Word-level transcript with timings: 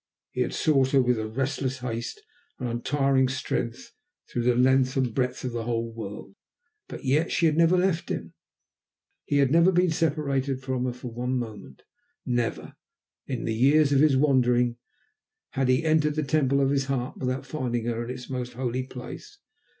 He 0.31 0.41
had 0.41 0.51
sought 0.51 0.93
her 0.93 1.01
with 1.03 1.19
restless 1.19 1.77
haste 1.77 2.23
and 2.57 2.67
untiring 2.67 3.27
strength 3.27 3.93
through 4.27 4.41
the 4.41 4.55
length 4.55 4.97
and 4.97 5.13
breadth 5.13 5.43
of 5.43 5.51
the 5.51 5.65
whole 5.65 5.93
world, 5.93 6.33
but 6.87 7.05
yet 7.05 7.31
she 7.31 7.45
had 7.45 7.55
never 7.55 7.77
left 7.77 8.09
him, 8.09 8.33
he 9.25 9.37
had 9.37 9.51
never 9.51 9.71
been 9.71 9.91
separated 9.91 10.59
from 10.63 10.85
her 10.85 10.93
for 10.93 11.09
one 11.11 11.37
moment, 11.37 11.83
never, 12.25 12.73
in 13.27 13.45
the 13.45 13.53
years 13.53 13.91
of 13.91 13.99
his 14.01 14.17
wandering, 14.17 14.77
had 15.51 15.67
he 15.69 15.83
entered 15.85 16.15
the 16.15 16.23
temple 16.23 16.61
of 16.61 16.71
his 16.71 16.85
heart 16.85 17.17
without 17.17 17.45
finding 17.45 17.85
her 17.85 18.03
in 18.03 18.09
its 18.09 18.27
most 18.27 18.53
holy 18.53 18.81
place. 18.81 19.37